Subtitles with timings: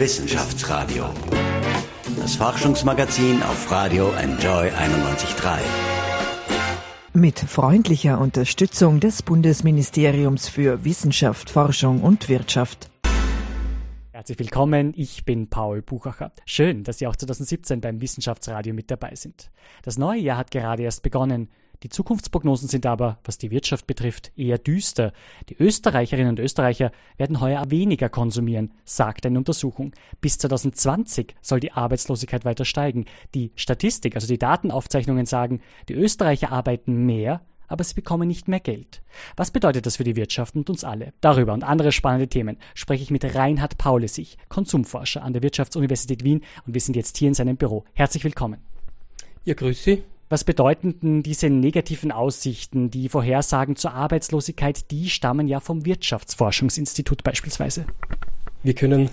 [0.00, 1.04] Wissenschaftsradio.
[2.16, 5.58] Das Forschungsmagazin auf Radio Enjoy 91.3.
[7.12, 12.90] Mit freundlicher Unterstützung des Bundesministeriums für Wissenschaft, Forschung und Wirtschaft.
[14.12, 16.32] Herzlich willkommen, ich bin Paul Buchacher.
[16.46, 19.50] Schön, dass Sie auch 2017 beim Wissenschaftsradio mit dabei sind.
[19.82, 21.50] Das neue Jahr hat gerade erst begonnen.
[21.82, 25.14] Die Zukunftsprognosen sind aber, was die Wirtschaft betrifft, eher düster.
[25.48, 29.92] Die Österreicherinnen und Österreicher werden heuer weniger konsumieren, sagt eine Untersuchung.
[30.20, 33.06] Bis 2020 soll die Arbeitslosigkeit weiter steigen.
[33.34, 38.60] Die Statistik, also die Datenaufzeichnungen sagen, die Österreicher arbeiten mehr, aber sie bekommen nicht mehr
[38.60, 39.00] Geld.
[39.36, 41.14] Was bedeutet das für die Wirtschaft und uns alle?
[41.22, 46.42] Darüber und andere spannende Themen spreche ich mit Reinhard Paulesich, Konsumforscher an der Wirtschaftsuniversität Wien
[46.66, 47.84] und wir sind jetzt hier in seinem Büro.
[47.94, 48.60] Herzlich willkommen.
[49.44, 50.02] Ja, grüß Sie.
[50.32, 57.24] Was bedeuten denn diese negativen Aussichten, die Vorhersagen zur Arbeitslosigkeit, die stammen ja vom Wirtschaftsforschungsinstitut
[57.24, 57.84] beispielsweise?
[58.62, 59.10] Wir können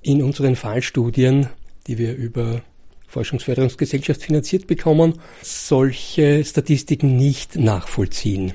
[0.00, 1.48] in unseren Fallstudien,
[1.86, 2.62] die wir über
[3.06, 8.54] Forschungsförderungsgesellschaft finanziert bekommen, solche Statistiken nicht nachvollziehen.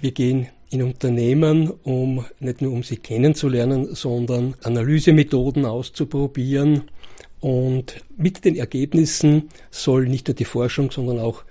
[0.00, 6.84] Wir gehen in Unternehmen, um nicht nur um sie kennenzulernen, sondern Analysemethoden auszuprobieren,
[7.42, 11.42] und mit den Ergebnissen soll nicht nur die Forschung, sondern auch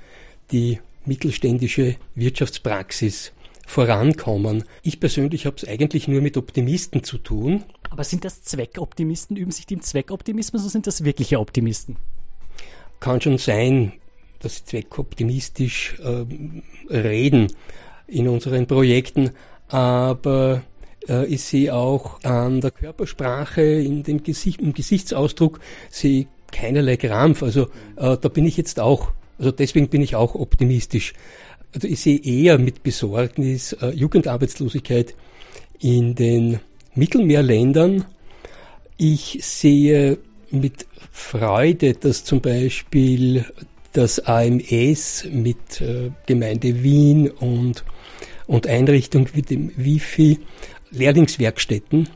[0.52, 3.34] die mittelständische Wirtschaftspraxis
[3.68, 4.64] vorankommen.
[4.84, 7.66] Ich persönlich habe es eigentlich nur mit Optimisten zu tun.
[7.90, 9.36] Aber sind das Zweckoptimisten?
[9.36, 11.98] Üben sich die im Zweckoptimismus oder sind das wirkliche Optimisten?
[13.02, 13.92] Kann schon sein,
[14.40, 16.26] dass sie zweckoptimistisch äh,
[16.90, 17.48] reden
[18.08, 19.32] in unseren Projekten,
[19.68, 20.64] aber
[21.08, 27.44] ich sehe auch an der Körpersprache, in dem Gesicht, im Gesichtsausdruck, sehe keinerlei Krampf.
[27.44, 27.64] Also
[27.96, 31.14] äh, da bin ich jetzt auch, also deswegen bin ich auch optimistisch.
[31.74, 35.16] Also ich sehe eher mit Besorgnis äh, Jugendarbeitslosigkeit
[35.80, 36.60] in den
[36.94, 38.06] Mittelmeerländern.
[38.98, 40.18] Ich sehe
[40.52, 43.46] mit Freude, dass zum Beispiel
[43.94, 47.84] das AMS mit äh, Gemeinde Wien und,
[48.48, 50.40] und Einrichtung wie dem Wifi
[50.92, 52.10] Lehrlingswerkstätten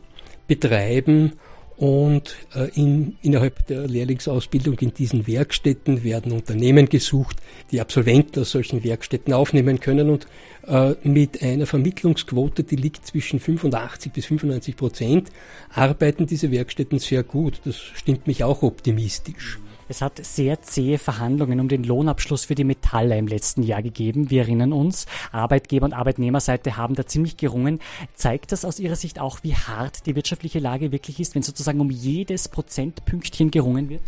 [0.48, 1.34] betreiben
[1.78, 7.38] und äh, in, innerhalb der Lehrlingsausbildung in diesen Werkstätten werden Unternehmen gesucht,
[7.72, 10.28] die Absolventen aus solchen Werkstätten aufnehmen können und
[10.68, 15.32] äh, mit einer Vermittlungsquote, die liegt zwischen 85 bis 95 Prozent,
[15.70, 17.60] arbeiten diese Werkstätten sehr gut.
[17.66, 19.60] Das stimmt mich auch optimistisch.
[19.88, 24.32] Es hat sehr zähe Verhandlungen um den Lohnabschluss für die Metaller im letzten Jahr gegeben.
[24.32, 27.80] Wir erinnern uns, Arbeitgeber und Arbeitnehmerseite haben da ziemlich gerungen.
[28.16, 31.80] Zeigt das aus Ihrer Sicht auch, wie hart die wirtschaftliche Lage wirklich ist, wenn sozusagen
[31.80, 34.02] um jedes Prozentpünktchen gerungen wird?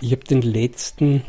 [0.00, 1.22] Ich habe den letzten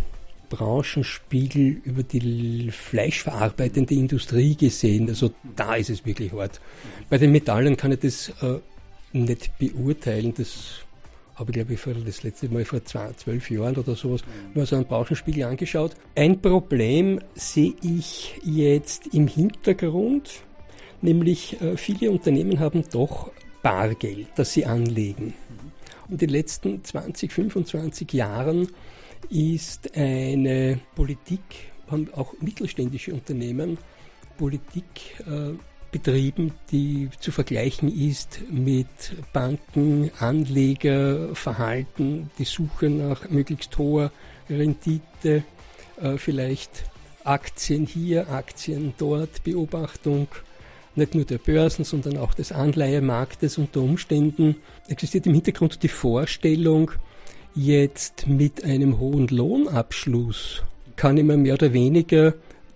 [0.50, 5.10] Branchenspiegel über die fleischverarbeitende Industrie gesehen.
[5.10, 6.62] Also da ist es wirklich hart.
[7.10, 8.60] Bei den Metallen kann ich das äh,
[9.12, 10.34] nicht beurteilen.
[10.36, 10.86] Das
[11.36, 14.60] habe ich glaube ich vor, das letzte Mal vor zwölf Jahren oder sowas mhm.
[14.60, 15.96] mal so einen Branchenspiegel angeschaut.
[16.16, 20.42] Ein Problem sehe ich jetzt im Hintergrund,
[21.02, 25.34] nämlich äh, viele Unternehmen haben doch Bargeld, das sie anlegen.
[26.10, 28.68] In den letzten 20, 25 Jahren
[29.30, 31.42] ist eine Politik,
[31.88, 33.78] haben auch mittelständische Unternehmen
[34.38, 34.84] Politik
[35.28, 35.54] äh,
[35.94, 38.88] betrieben, die zu vergleichen ist mit
[39.32, 44.12] Banken, Anlegerverhalten, die Suche nach möglichst hoher
[44.50, 45.46] Rendite,
[46.02, 46.84] äh, vielleicht
[47.24, 50.28] Aktien hier, Aktien dort, Beobachtung
[50.96, 54.58] nicht nur der Börsen, sondern auch des Anleihemarktes unter Umständen.
[54.88, 56.92] Existiert im Hintergrund die Vorstellung,
[57.56, 60.64] jetzt mit einem hohen Lohnabschluss
[60.96, 62.36] kann ich mir mehr oder weniger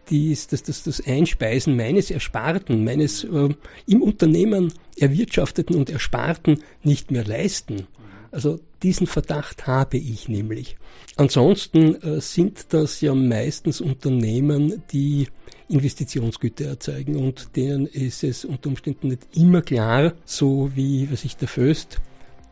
[0.09, 3.50] dies, das, das, das Einspeisen meines Ersparten, meines äh,
[3.88, 7.88] im Unternehmen erwirtschafteten und Ersparten nicht mehr leisten.
[8.31, 10.78] Also diesen Verdacht habe ich nämlich.
[11.16, 15.28] Ansonsten äh, sind das ja meistens Unternehmen, die
[15.69, 21.36] Investitionsgüter erzeugen und denen ist es unter Umständen nicht immer klar, so wie was ich
[21.38, 22.00] der Föst,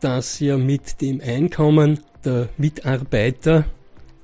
[0.00, 3.64] dass ja mit dem Einkommen der Mitarbeiter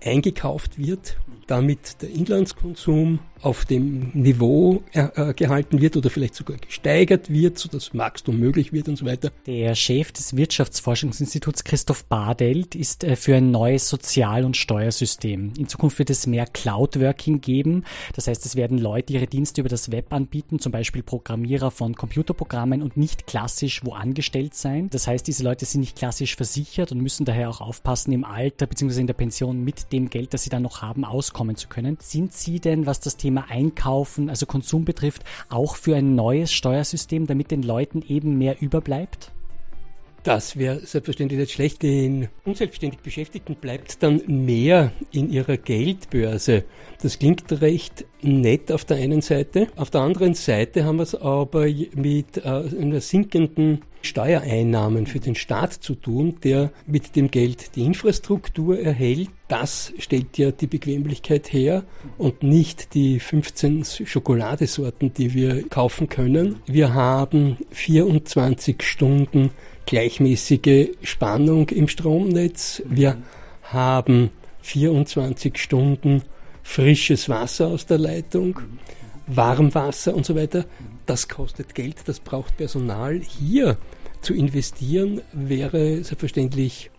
[0.04, 1.16] eingekauft wird
[1.52, 7.96] damit der Inlandskonsum auf dem Niveau äh, gehalten wird oder vielleicht sogar gesteigert wird, sodass
[7.96, 9.30] Wachstum möglich wird und so weiter.
[9.46, 15.52] Der Chef des Wirtschaftsforschungsinstituts Christoph Badelt ist äh, für ein neues Sozial- und Steuersystem.
[15.58, 17.84] In Zukunft wird es mehr Cloud-Working geben.
[18.14, 21.94] Das heißt, es werden Leute ihre Dienste über das Web anbieten, zum Beispiel Programmierer von
[21.94, 24.88] Computerprogrammen und nicht klassisch wo angestellt sein.
[24.90, 28.66] Das heißt, diese Leute sind nicht klassisch versichert und müssen daher auch aufpassen, im Alter
[28.66, 29.00] bzw.
[29.00, 31.98] in der Pension mit dem Geld, das sie dann noch haben, auskommen zu können.
[32.00, 36.52] Sind Sie denn, was das Thema Thema Einkaufen, also Konsum betrifft, auch für ein neues
[36.52, 39.32] Steuersystem, damit den Leuten eben mehr überbleibt?
[40.22, 41.82] Das wäre selbstverständlich nicht schlecht.
[41.82, 46.64] Den unselbstständig Beschäftigten bleibt dann mehr in ihrer Geldbörse.
[47.00, 49.68] Das klingt recht nett auf der einen Seite.
[49.76, 55.34] Auf der anderen Seite haben wir es aber mit äh, einer sinkenden Steuereinnahmen für den
[55.34, 59.28] Staat zu tun, der mit dem Geld die Infrastruktur erhält.
[59.48, 61.84] Das stellt ja die Bequemlichkeit her
[62.18, 66.56] und nicht die 15 Schokoladesorten, die wir kaufen können.
[66.66, 69.50] Wir haben 24 Stunden
[69.86, 72.82] gleichmäßige Spannung im Stromnetz.
[72.86, 73.18] Wir
[73.62, 74.30] haben
[74.62, 76.22] 24 Stunden
[76.62, 78.60] frisches Wasser aus der Leitung,
[79.26, 80.64] Warmwasser und so weiter.
[81.06, 83.20] Das kostet Geld, das braucht Personal.
[83.20, 83.76] Hier
[84.20, 86.90] zu investieren wäre selbstverständlich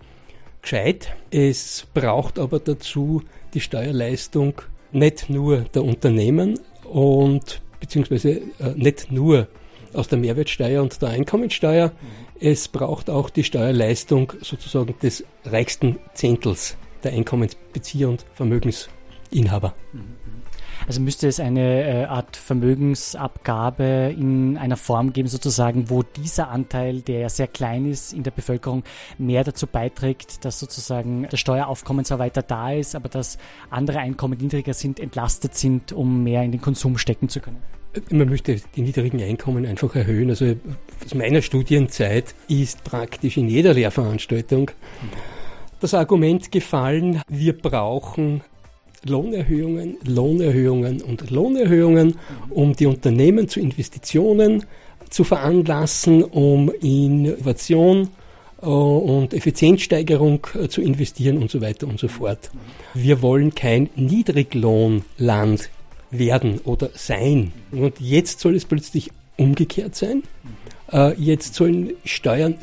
[0.61, 1.15] gescheit.
[1.31, 3.21] Es braucht aber dazu
[3.53, 4.61] die Steuerleistung
[4.91, 9.47] nicht nur der Unternehmen und beziehungsweise äh, nicht nur
[9.93, 11.91] aus der Mehrwertsteuer und der Einkommensteuer.
[12.39, 19.75] Es braucht auch die Steuerleistung sozusagen des reichsten Zehntels der Einkommensbezieher und Vermögensinhaber.
[20.87, 27.01] Also müsste es eine äh, Art Vermögensabgabe in einer Form geben, sozusagen, wo dieser Anteil,
[27.01, 28.83] der ja sehr klein ist in der Bevölkerung,
[29.17, 33.37] mehr dazu beiträgt, dass sozusagen das Steueraufkommen zwar weiter da ist, aber dass
[33.69, 37.61] andere Einkommen niedriger sind, entlastet sind, um mehr in den Konsum stecken zu können
[38.09, 40.29] man möchte die niedrigen Einkommen einfach erhöhen.
[40.31, 40.55] Also
[41.05, 44.71] aus meiner Studienzeit ist praktisch in jeder Lehrveranstaltung
[45.79, 48.41] das Argument gefallen, wir brauchen
[49.05, 52.15] Lohnerhöhungen, Lohnerhöhungen und Lohnerhöhungen,
[52.49, 54.65] um die Unternehmen zu Investitionen
[55.09, 58.09] zu veranlassen, um Innovation
[58.61, 62.49] äh, und Effizienzsteigerung äh, zu investieren und so weiter und so fort.
[62.93, 65.69] Wir wollen kein Niedriglohnland
[66.09, 67.51] werden oder sein.
[67.71, 70.23] Und jetzt soll es plötzlich umgekehrt sein.
[70.91, 72.55] Äh, jetzt sollen Steuern,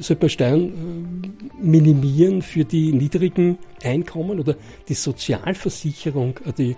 [0.00, 4.56] soll man Steuern äh, minimieren für die niedrigen Einkommen oder
[4.88, 6.76] die Sozialversicherung, äh, die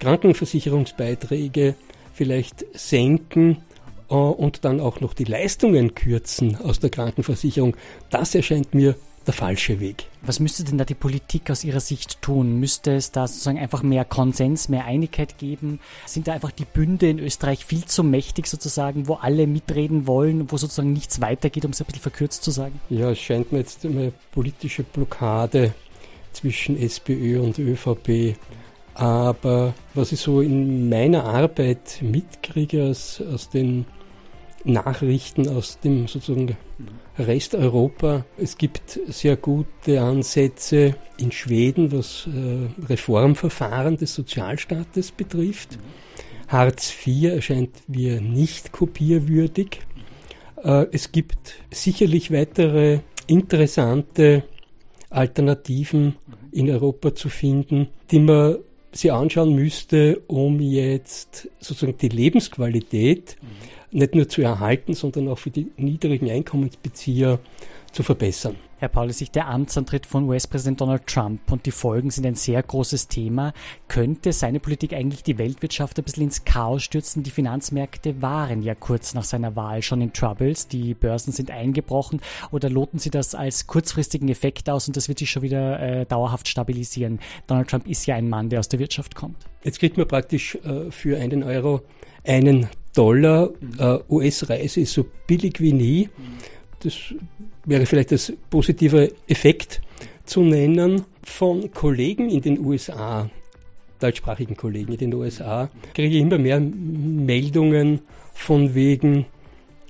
[0.00, 1.76] Krankenversicherungsbeiträge
[2.12, 3.58] vielleicht senken
[4.08, 7.76] und dann auch noch die Leistungen kürzen aus der Krankenversicherung.
[8.10, 8.96] Das erscheint mir
[9.26, 10.06] der falsche Weg.
[10.22, 12.58] Was müsste denn da die Politik aus Ihrer Sicht tun?
[12.58, 15.80] Müsste es da sozusagen einfach mehr Konsens, mehr Einigkeit geben?
[16.06, 20.50] Sind da einfach die Bünde in Österreich viel zu mächtig sozusagen, wo alle mitreden wollen,
[20.50, 22.80] wo sozusagen nichts weitergeht, um es ein bisschen verkürzt zu sagen?
[22.90, 25.74] Ja, es scheint mir jetzt eine politische Blockade
[26.32, 28.36] zwischen SPÖ und ÖVP.
[28.94, 33.86] Aber was ich so in meiner Arbeit mitkriege aus, aus den
[34.64, 36.56] Nachrichten aus dem sozusagen
[37.18, 38.24] Rest Europa.
[38.36, 45.78] Es gibt sehr gute Ansätze in Schweden, was äh, Reformverfahren des Sozialstaates betrifft.
[46.48, 49.80] Hartz IV erscheint mir nicht kopierwürdig.
[50.62, 54.44] Äh, es gibt sicherlich weitere interessante
[55.10, 56.16] Alternativen
[56.52, 58.58] in Europa zu finden, die man
[58.92, 63.36] sich anschauen müsste, um jetzt sozusagen die Lebensqualität
[63.90, 67.40] nicht nur zu erhalten, sondern auch für die niedrigen Einkommensbezieher
[67.92, 68.56] zu verbessern.
[68.80, 72.62] Herr Pauli, sich der Amtsantritt von US-Präsident Donald Trump und die Folgen sind ein sehr
[72.62, 73.52] großes Thema.
[73.88, 77.22] Könnte seine Politik eigentlich die Weltwirtschaft ein bisschen ins Chaos stürzen?
[77.22, 82.22] Die Finanzmärkte waren ja kurz nach seiner Wahl schon in Troubles, die Börsen sind eingebrochen
[82.52, 86.06] oder loten Sie das als kurzfristigen Effekt aus und das wird sich schon wieder äh,
[86.06, 87.20] dauerhaft stabilisieren?
[87.48, 89.36] Donald Trump ist ja ein Mann, der aus der Wirtschaft kommt.
[89.62, 91.82] Jetzt kriegt man praktisch äh, für einen Euro
[92.24, 93.50] einen Dollar.
[93.78, 96.08] Äh, US-Reise ist so billig wie nie.
[96.82, 96.94] Das
[97.64, 99.80] wäre vielleicht das positive Effekt
[100.24, 101.04] zu nennen.
[101.22, 103.30] Von Kollegen in den USA,
[103.98, 108.00] deutschsprachigen Kollegen in den USA, kriege ich immer mehr Meldungen
[108.32, 109.26] von wegen,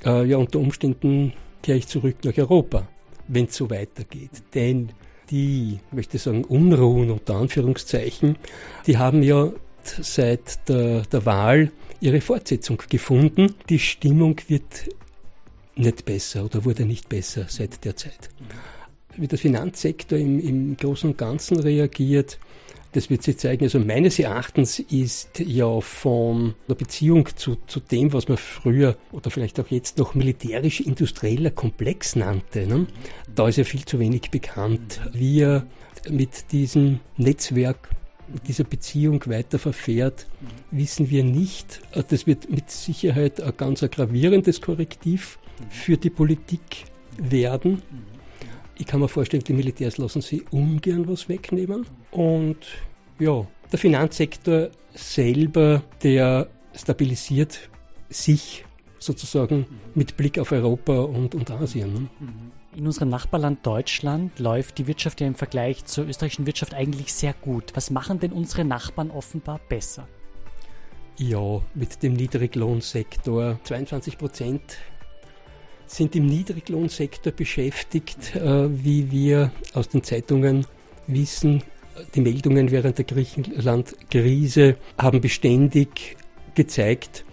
[0.04, 2.88] äh, ja, unter Umständen kehre ich zurück nach Europa,
[3.28, 4.42] wenn es so weitergeht.
[4.54, 4.90] Denn
[5.30, 8.36] die, möchte sagen, Unruhen unter Anführungszeichen,
[8.86, 9.52] die haben ja
[9.82, 13.54] seit der, der Wahl ihre Fortsetzung gefunden.
[13.68, 14.88] Die Stimmung wird
[15.76, 18.30] nicht besser oder wurde nicht besser seit der Zeit.
[19.16, 22.38] Wie der Finanzsektor im, im Großen und Ganzen reagiert,
[22.92, 23.64] das wird sich zeigen.
[23.64, 29.30] Also meines Erachtens ist ja von der Beziehung zu, zu dem, was man früher oder
[29.30, 32.86] vielleicht auch jetzt noch militärisch-industrieller Komplex nannte, ne?
[33.32, 35.00] da ist ja viel zu wenig bekannt.
[35.12, 35.66] Wir
[36.08, 37.90] mit diesem Netzwerk
[38.46, 40.26] dieser Beziehung weiter verfährt,
[40.70, 41.80] wissen wir nicht.
[42.08, 46.84] Das wird mit Sicherheit ein ganz gravierendes Korrektiv für die Politik
[47.18, 47.82] werden.
[48.76, 51.86] Ich kann mir vorstellen, die Militärs lassen sie ungern was wegnehmen.
[52.10, 52.58] Und
[53.18, 57.68] ja, der Finanzsektor selber, der stabilisiert
[58.08, 58.64] sich
[58.98, 61.92] sozusagen mit Blick auf Europa und, und Asien.
[61.92, 62.08] Ne?
[62.76, 67.32] In unserem Nachbarland Deutschland läuft die Wirtschaft ja im Vergleich zur österreichischen Wirtschaft eigentlich sehr
[67.32, 67.72] gut.
[67.74, 70.06] Was machen denn unsere Nachbarn offenbar besser?
[71.18, 73.58] Ja, mit dem Niedriglohnsektor.
[73.64, 74.78] 22 Prozent
[75.86, 80.64] sind im Niedriglohnsektor beschäftigt, äh, wie wir aus den Zeitungen
[81.08, 81.64] wissen.
[82.14, 86.16] Die Meldungen während der Griechenland-Krise haben beständig
[86.54, 87.24] gezeigt,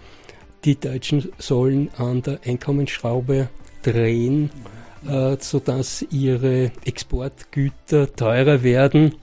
[0.64, 3.48] die Deutschen sollen an der Einkommensschraube
[3.82, 4.50] drehen,
[5.06, 9.14] äh, sodass ihre Exportgüter teurer werden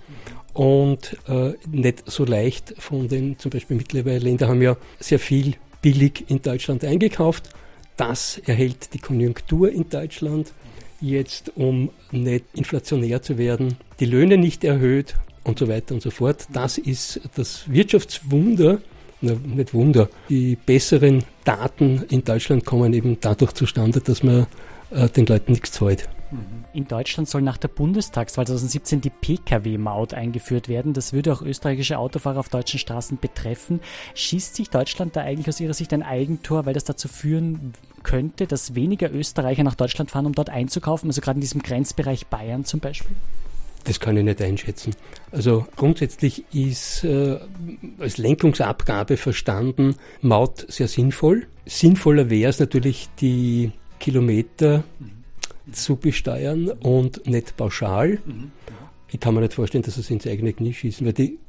[0.54, 6.26] und äh, nicht so leicht von den zum Beispiel Mittelländer haben ja sehr viel billig
[6.30, 7.50] in Deutschland eingekauft.
[7.98, 10.54] Das erhält die Konjunktur in Deutschland
[11.02, 16.10] jetzt, um nicht inflationär zu werden, die Löhne nicht erhöht und so weiter und so
[16.10, 16.48] fort.
[16.54, 18.80] Das ist das Wirtschaftswunder,
[19.22, 20.10] na, nicht Wunder.
[20.30, 24.48] Die besseren Daten in Deutschland kommen eben dadurch zustande, dass man
[24.92, 26.08] äh, den Leuten nichts zahlt.
[26.74, 30.94] In Deutschland soll nach der Bundestagswahl 2017 die Pkw-Maut eingeführt werden.
[30.94, 33.80] Das würde auch österreichische Autofahrer auf deutschen Straßen betreffen.
[34.16, 37.74] Schießt sich Deutschland da eigentlich aus Ihrer Sicht ein Eigentor, weil das dazu führen
[38.04, 41.10] könnte, dass weniger Österreicher nach Deutschland fahren, um dort einzukaufen?
[41.10, 43.16] Also gerade in diesem Grenzbereich Bayern zum Beispiel?
[43.86, 44.96] Das kann ich nicht einschätzen.
[45.32, 47.38] Also grundsätzlich ist äh,
[48.00, 51.46] als Lenkungsabgabe verstanden Maut sehr sinnvoll.
[51.68, 54.84] Sinnvoller wäre es natürlich, die Kilometer
[55.72, 58.20] zu besteuern und nicht pauschal.
[59.12, 61.40] Ich kann mir nicht vorstellen, dass sie ins eigene Knie schießen, weil die,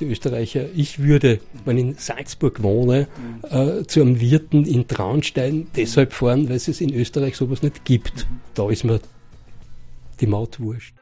[0.00, 3.08] die Österreicher, ich würde, wenn ich in Salzburg wohne,
[3.50, 8.26] äh, zu einem Wirten in Traunstein deshalb fahren, weil es in Österreich sowas nicht gibt.
[8.54, 9.00] Da ist mir
[10.20, 10.94] die Maut wurscht.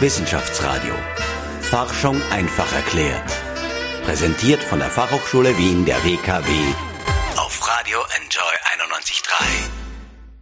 [0.00, 0.94] Wissenschaftsradio.
[1.60, 3.32] Forschung einfach erklärt.
[4.04, 6.50] Präsentiert von der Fachhochschule Wien der WKW
[7.36, 8.55] auf Radio Enjoy
[9.06, 9.44] 91.3.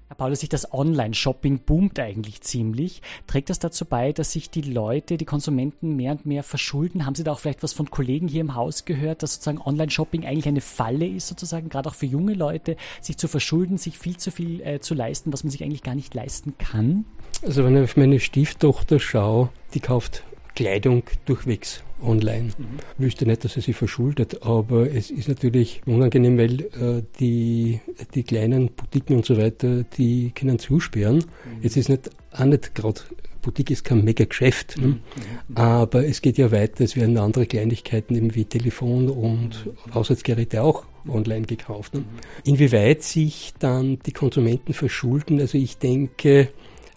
[0.08, 3.02] Herr Paulus, sich das Online-Shopping boomt eigentlich ziemlich.
[3.26, 7.04] Trägt das dazu bei, dass sich die Leute, die Konsumenten mehr und mehr verschulden?
[7.04, 10.24] Haben Sie da auch vielleicht was von Kollegen hier im Haus gehört, dass sozusagen Online-Shopping
[10.24, 14.16] eigentlich eine Falle ist, sozusagen, gerade auch für junge Leute, sich zu verschulden, sich viel
[14.16, 17.04] zu viel äh, zu leisten, was man sich eigentlich gar nicht leisten kann?
[17.42, 20.22] Also wenn ich auf meine Stieftochter schaue, die kauft
[20.54, 22.50] Kleidung durchwegs online.
[22.56, 22.78] Mhm.
[22.98, 27.80] Ich wüsste nicht, dass sie sich verschuldet, aber es ist natürlich unangenehm, weil äh, die,
[28.14, 31.16] die kleinen Boutiquen und so weiter, die können zusperren.
[31.16, 31.60] Mhm.
[31.62, 33.00] Es ist nicht, auch nicht gerade,
[33.44, 34.86] Boutique ist kein mega Geschäft, ne?
[34.86, 34.92] mhm.
[34.92, 35.56] mhm.
[35.56, 39.94] aber es geht ja weiter, es werden andere Kleinigkeiten eben wie Telefon und mhm.
[39.94, 41.94] Haushaltsgeräte auch online gekauft.
[41.94, 42.00] Ne?
[42.00, 42.06] Mhm.
[42.44, 46.48] Inwieweit sich dann die Konsumenten verschulden, also ich denke,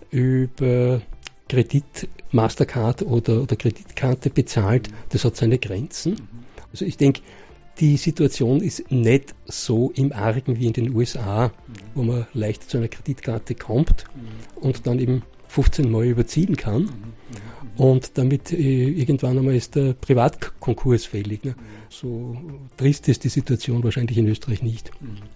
[0.09, 1.01] über
[1.47, 6.27] Kredit, Mastercard oder, oder Kreditkarte bezahlt, das hat seine Grenzen.
[6.71, 7.21] Also ich denke,
[7.79, 11.51] die Situation ist nicht so im Argen wie in den USA,
[11.93, 14.05] wo man leicht zu einer Kreditkarte kommt
[14.55, 16.89] und dann eben 15 Mal überziehen kann.
[17.77, 21.43] Und damit äh, irgendwann einmal ist der Privatkonkurs fällig.
[21.43, 21.55] Ne?
[21.89, 22.35] So
[22.75, 24.91] trist ist die Situation wahrscheinlich in Österreich nicht.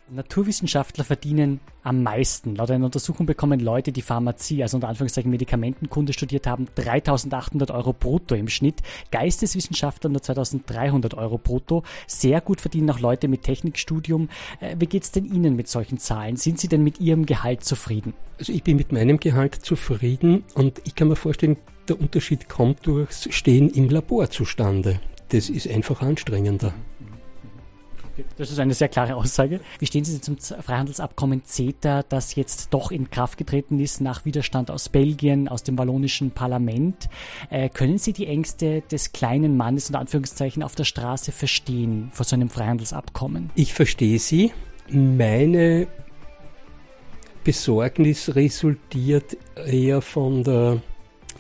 [0.10, 2.56] Naturwissenschaftler verdienen am meisten.
[2.56, 7.94] Laut einer Untersuchung bekommen Leute, die Pharmazie, also unter Anführungszeichen Medikamentenkunde studiert haben, 3800 Euro
[7.94, 8.82] brutto im Schnitt.
[9.12, 11.84] Geisteswissenschaftler nur 2300 Euro brutto.
[12.08, 14.30] Sehr gut verdienen auch Leute mit Technikstudium.
[14.60, 16.38] Äh, wie geht es denn Ihnen mit solchen Zahlen?
[16.38, 18.14] Sind Sie denn mit Ihrem Gehalt zufrieden?
[18.40, 21.58] Also ich bin mit meinem Gehalt zufrieden und ich kann mir vorstellen,
[21.88, 25.00] der Unterschied kommt durchs Stehen im Labor zustande.
[25.30, 26.74] Das ist einfach anstrengender.
[28.38, 29.62] Das ist eine sehr klare Aussage.
[29.80, 34.70] Wie stehen Sie zum Freihandelsabkommen CETA, das jetzt doch in Kraft getreten ist nach Widerstand
[34.70, 37.10] aus Belgien, aus dem wallonischen Parlament?
[37.50, 42.26] Äh, können Sie die Ängste des kleinen Mannes in Anführungszeichen auf der Straße verstehen vor
[42.26, 43.50] so einem Freihandelsabkommen?
[43.56, 44.52] Ich verstehe Sie.
[44.90, 45.88] Meine
[47.44, 50.82] Besorgnis resultiert eher von der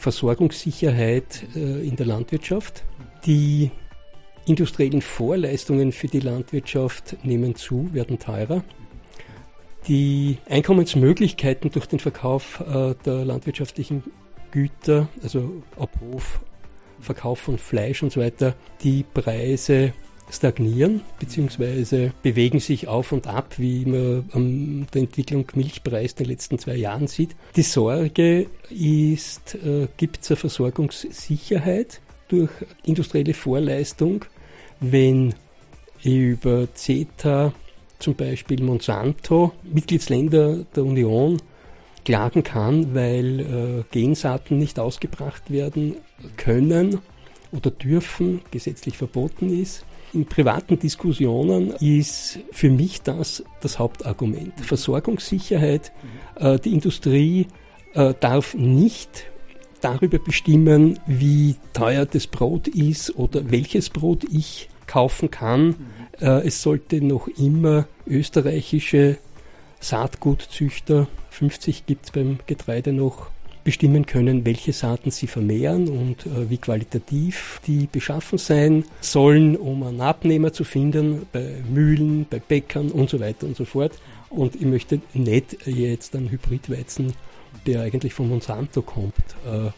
[0.01, 2.83] Versorgungssicherheit äh, in der Landwirtschaft.
[3.27, 3.69] Die
[4.47, 8.63] industriellen Vorleistungen für die Landwirtschaft nehmen zu, werden teurer.
[9.87, 14.03] Die Einkommensmöglichkeiten durch den Verkauf äh, der landwirtschaftlichen
[14.49, 16.39] Güter, also Abhof,
[16.99, 19.93] Verkauf von Fleisch und so weiter, die Preise
[20.29, 22.11] stagnieren bzw.
[22.23, 26.75] bewegen sich auf und ab, wie man an der Entwicklung Milchpreis in den letzten zwei
[26.75, 27.35] Jahren sieht.
[27.55, 32.51] Die Sorge ist, äh, gibt es eine Versorgungssicherheit durch
[32.83, 34.25] industrielle Vorleistung,
[34.79, 35.33] wenn
[36.03, 37.53] über CETA
[37.99, 41.41] zum Beispiel Monsanto, Mitgliedsländer der Union,
[42.03, 45.97] klagen kann, weil äh, Gensaaten nicht ausgebracht werden
[46.35, 46.99] können
[47.51, 54.59] oder dürfen, gesetzlich verboten ist in privaten Diskussionen ist für mich das das Hauptargument.
[54.59, 55.91] Versorgungssicherheit.
[56.35, 57.47] Äh, die Industrie
[57.93, 59.25] äh, darf nicht
[59.81, 65.75] darüber bestimmen, wie teuer das Brot ist oder welches Brot ich kaufen kann.
[66.19, 69.17] Äh, es sollte noch immer österreichische
[69.79, 73.31] Saatgutzüchter, 50 gibt es beim Getreide noch,
[73.63, 79.83] bestimmen können, welche Saaten sie vermehren und äh, wie qualitativ die beschaffen sein sollen, um
[79.83, 83.93] einen Abnehmer zu finden bei Mühlen, bei Bäckern und so weiter und so fort.
[84.29, 87.13] Und ich möchte nicht jetzt einen Hybridweizen,
[87.65, 89.13] der eigentlich von Monsanto kommt,
[89.45, 89.69] äh,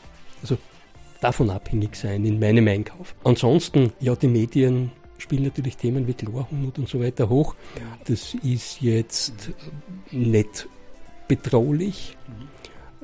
[0.42, 0.58] also
[1.20, 3.16] davon abhängig sein in meinem Einkauf.
[3.24, 7.56] Ansonsten, ja, die Medien spielen natürlich Themen wie Chlorhumut und so weiter hoch.
[8.06, 9.52] Das ist jetzt
[10.12, 10.68] nicht
[11.28, 12.18] bedrohlich.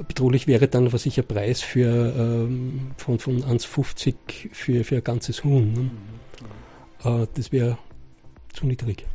[0.08, 4.16] Bedrohlich wäre dann, was ich ein Preis für ähm, von, von 1,50
[4.52, 5.74] für, für ein ganzes Huhn.
[5.74, 5.92] Ne?
[7.04, 7.78] Äh, das wäre
[8.54, 9.06] zu niedrig.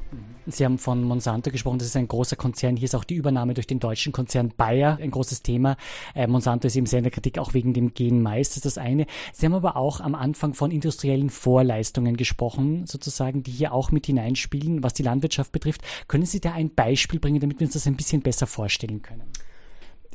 [0.46, 2.76] Sie haben von Monsanto gesprochen, das ist ein großer Konzern.
[2.76, 5.76] Hier ist auch die Übernahme durch den deutschen Konzern Bayer ein großes Thema.
[6.14, 8.66] Äh, Monsanto ist eben sehr in der Kritik, auch wegen dem Gen Mais, das ist
[8.66, 9.06] das eine.
[9.32, 14.04] Sie haben aber auch am Anfang von industriellen Vorleistungen gesprochen, sozusagen, die hier auch mit
[14.04, 15.80] hineinspielen, was die Landwirtschaft betrifft.
[16.08, 19.22] Können Sie da ein Beispiel bringen, damit wir uns das ein bisschen besser vorstellen können?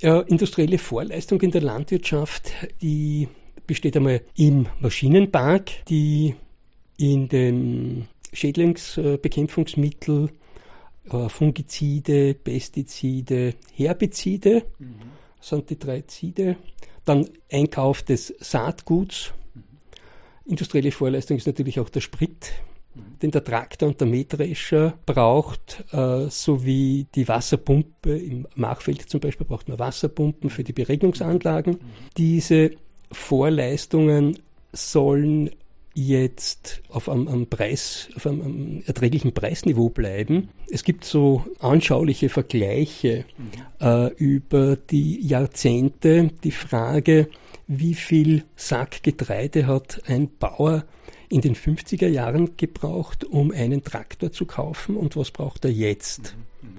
[0.02, 2.52] Ja, industrielle Vorleistung in der Landwirtschaft,
[2.82, 3.28] die
[3.68, 6.36] besteht einmal im Maschinenpark, die
[6.98, 10.30] in den Schädlingsbekämpfungsmittel,
[11.10, 14.96] äh, Fungizide, Pestizide, Herbizide, mhm.
[15.42, 16.56] sind die drei Zide.
[17.04, 19.34] Dann Einkauf des Saatguts.
[19.54, 19.64] Mhm.
[20.46, 22.54] Industrielle Vorleistung ist natürlich auch der Sprit.
[23.22, 28.18] Den der Traktor und der Mähdrescher braucht, äh, sowie die Wasserpumpe.
[28.18, 31.74] Im Machfeld zum Beispiel braucht man Wasserpumpen für die Beregnungsanlagen.
[31.74, 31.80] Mhm.
[32.18, 32.72] Diese
[33.12, 34.38] Vorleistungen
[34.72, 35.50] sollen
[35.96, 40.50] jetzt auf einem, einem Preis, auf einem, einem, erträglichen Preisniveau bleiben.
[40.70, 43.86] Es gibt so anschauliche Vergleiche mhm.
[43.86, 46.30] äh, über die Jahrzehnte.
[46.44, 47.28] Die Frage,
[47.68, 50.86] wie viel Sack Getreide hat ein Bauer
[51.30, 54.98] in den 50er Jahren gebraucht, um einen Traktor zu kaufen.
[54.98, 56.36] Und was braucht er jetzt?
[56.62, 56.70] Mhm.
[56.70, 56.78] Mhm.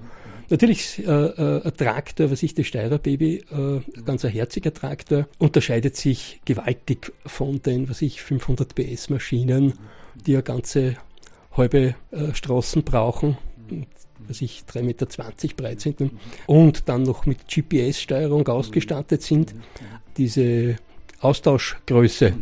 [0.49, 5.27] Natürlich, äh, äh, ein Traktor, was ich, das Steirer Baby, äh, ganz ein herziger Traktor,
[5.39, 9.73] unterscheidet sich gewaltig von den, was ich, 500 PS Maschinen,
[10.25, 10.97] die ja ganze
[11.53, 13.37] halbe äh, Straßen brauchen,
[14.27, 15.07] was ich 3,20 Meter
[15.55, 16.11] breit sind.
[16.47, 19.55] Und dann noch mit GPS-Steuerung ausgestattet sind.
[20.17, 20.75] Diese
[21.21, 22.33] Austauschgröße,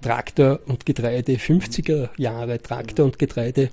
[0.00, 3.70] Traktor und Getreide, 50er Jahre Traktor und Getreide.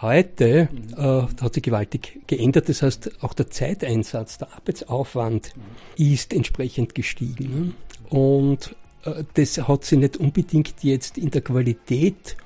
[0.00, 2.68] Heute äh, hat sich gewaltig geändert.
[2.68, 5.52] Das heißt, auch der Zeiteinsatz, der Arbeitsaufwand
[5.96, 7.76] ist entsprechend gestiegen.
[8.10, 12.36] Und äh, das hat sich nicht unbedingt jetzt in der Qualität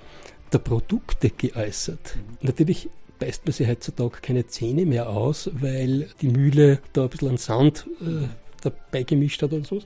[0.53, 2.19] der Produkte geäußert.
[2.43, 7.31] Natürlich beißt man sich heutzutage keine Zähne mehr aus, weil die Mühle da ein bisschen
[7.31, 8.29] an Sand äh,
[8.61, 9.81] dabei gemischt hat oder so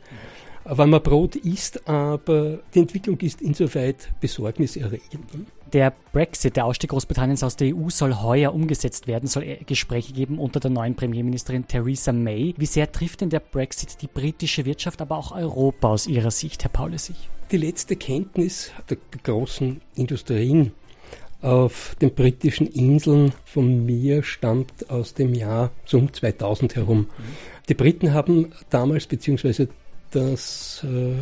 [0.64, 5.24] wenn man Brot isst, aber die Entwicklung ist insoweit besorgniserregend.
[5.72, 10.38] Der Brexit, der Ausstieg Großbritanniens aus der EU, soll heuer umgesetzt werden, soll Gespräche geben
[10.38, 12.54] unter der neuen Premierministerin Theresa May.
[12.56, 16.64] Wie sehr trifft denn der Brexit die britische Wirtschaft, aber auch Europa aus Ihrer Sicht,
[16.64, 17.28] Herr Paulesich?
[17.52, 20.72] Die letzte Kenntnis der großen Industrien
[21.40, 27.06] auf den britischen Inseln von mir stammt aus dem Jahr um 2000 herum.
[27.68, 29.68] Die Briten haben damals, beziehungsweise
[30.10, 31.14] das äh,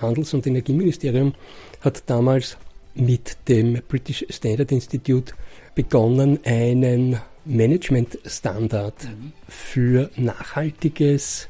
[0.00, 1.34] Handels- und Energieministerium
[1.80, 2.56] hat damals
[2.94, 5.34] mit dem British Standard Institute
[5.74, 9.32] begonnen, einen Management-Standard mhm.
[9.48, 11.48] für nachhaltiges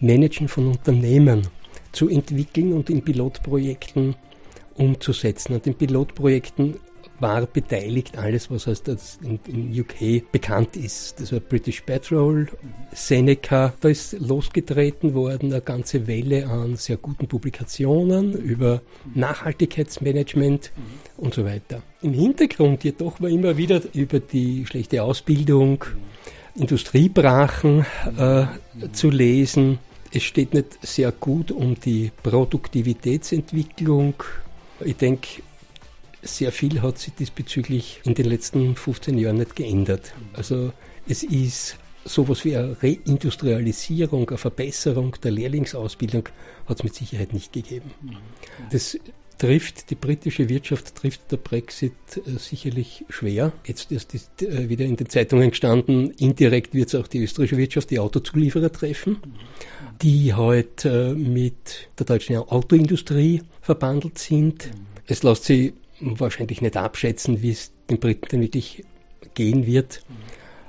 [0.00, 1.48] Managen von Unternehmen
[1.92, 4.16] zu entwickeln und in Pilotprojekten
[4.74, 5.54] umzusetzen.
[5.54, 6.76] Und in Pilotprojekten
[7.22, 11.20] war beteiligt, alles was heißt, das in, in UK bekannt ist.
[11.20, 12.48] Das war British Petrol,
[12.92, 18.82] Seneca, da ist losgetreten worden, eine ganze Welle an sehr guten Publikationen über
[19.14, 20.72] Nachhaltigkeitsmanagement
[21.16, 21.82] und so weiter.
[22.02, 25.84] Im Hintergrund jedoch war immer wieder über die schlechte Ausbildung,
[26.54, 27.86] Industriebrachen
[28.18, 28.44] äh,
[28.92, 29.78] zu lesen.
[30.12, 34.14] Es steht nicht sehr gut um die Produktivitätsentwicklung.
[34.84, 35.42] Ich denke,
[36.22, 40.14] sehr viel hat sich diesbezüglich in den letzten 15 Jahren nicht geändert.
[40.32, 40.72] Also
[41.08, 46.28] es ist sowas wie eine Reindustrialisierung, eine Verbesserung der Lehrlingsausbildung
[46.66, 47.92] hat es mit Sicherheit nicht gegeben.
[48.70, 48.98] Das
[49.38, 53.52] trifft die britische Wirtschaft, trifft der Brexit äh, sicherlich schwer.
[53.66, 57.56] Jetzt ist es äh, wieder in den Zeitungen gestanden, indirekt wird es auch die österreichische
[57.56, 59.18] Wirtschaft, die Autozulieferer treffen,
[60.00, 64.70] die heute äh, mit der deutschen Autoindustrie verbandelt sind.
[65.06, 68.84] Es lässt sich wahrscheinlich nicht abschätzen, wie es den Briten dann wirklich
[69.34, 70.02] gehen wird,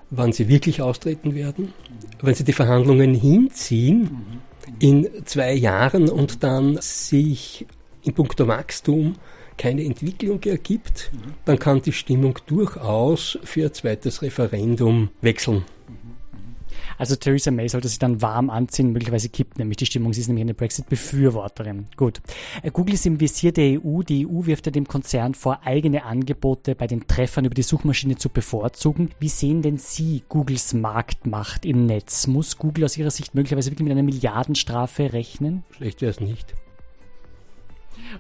[0.10, 1.74] wann sie wirklich austreten werden.
[2.22, 4.42] Wenn sie die Verhandlungen hinziehen
[4.80, 7.66] in zwei Jahren und dann sich
[8.04, 9.16] in puncto Wachstum
[9.58, 11.12] keine Entwicklung ergibt,
[11.46, 15.64] dann kann die Stimmung durchaus für ein zweites Referendum wechseln.
[17.04, 20.14] Also Theresa May sollte sich dann warm anziehen, möglicherweise kippt nämlich die Stimmung.
[20.14, 21.88] Sie ist nämlich eine Brexit-Befürworterin.
[21.98, 22.22] Gut.
[22.62, 24.04] Äh, Google ist im Visier der EU.
[24.04, 28.16] Die EU wirft ja dem Konzern vor, eigene Angebote bei den Treffern über die Suchmaschine
[28.16, 29.10] zu bevorzugen.
[29.20, 32.28] Wie sehen denn Sie Googles Marktmacht im Netz?
[32.28, 35.66] Muss Google aus Ihrer Sicht möglicherweise wirklich mit einer Milliardenstrafe rechnen?
[35.72, 36.56] Schlecht wäre es nicht.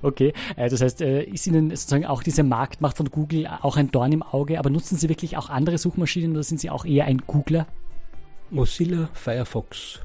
[0.01, 3.91] Okay, äh, das heißt, äh, ist Ihnen sozusagen auch diese Marktmacht von Google auch ein
[3.91, 7.05] Dorn im Auge, aber nutzen Sie wirklich auch andere Suchmaschinen oder sind Sie auch eher
[7.05, 7.65] ein Googler?
[8.49, 9.99] Mozilla Firefox.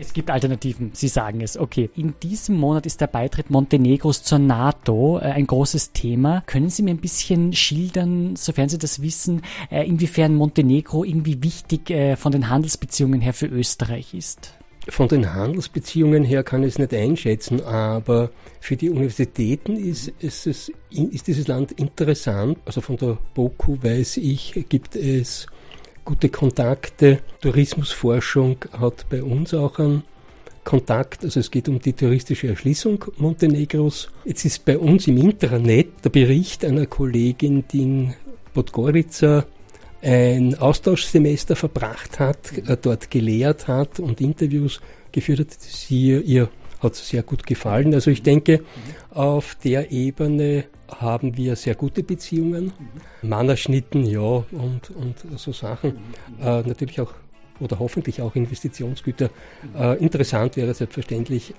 [0.00, 1.58] Es gibt Alternativen, Sie sagen es.
[1.58, 6.42] Okay, in diesem Monat ist der Beitritt Montenegros zur NATO äh, ein großes Thema.
[6.46, 11.90] Können Sie mir ein bisschen schildern, sofern Sie das wissen, äh, inwiefern Montenegro irgendwie wichtig
[11.90, 14.54] äh, von den Handelsbeziehungen her für Österreich ist?
[14.88, 20.46] Von den Handelsbeziehungen her kann ich es nicht einschätzen, aber für die Universitäten ist, ist,
[20.46, 22.56] es, ist dieses Land interessant.
[22.64, 25.46] Also von der BOKU weiß ich, gibt es
[26.10, 27.20] gute Kontakte.
[27.40, 30.02] Tourismusforschung hat bei uns auch einen
[30.64, 31.22] Kontakt.
[31.22, 34.10] Also es geht um die touristische Erschließung Montenegros.
[34.24, 38.14] Jetzt ist bei uns im Intranet der Bericht einer Kollegin, die in
[38.52, 39.46] Podgorica
[40.02, 44.80] ein Austauschsemester verbracht hat, äh, dort gelehrt hat und Interviews
[45.12, 45.60] geführt hat.
[45.60, 46.48] Sie, ihr
[46.80, 47.94] hat sehr gut gefallen.
[47.94, 48.64] Also ich denke,
[49.10, 50.64] auf der Ebene
[50.98, 52.72] haben wir sehr gute Beziehungen.
[53.22, 55.98] Mannerschnitten, ja, und, und so Sachen.
[56.40, 57.12] Äh, natürlich auch
[57.60, 59.30] oder hoffentlich auch Investitionsgüter.
[59.78, 61.54] Äh, interessant wäre selbstverständlich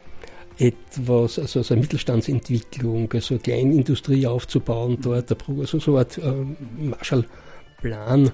[0.58, 6.34] etwas, also, also eine Mittelstandsentwicklung, also Kleinindustrie aufzubauen dort, also so eine Art äh,
[6.78, 8.32] Marshallplan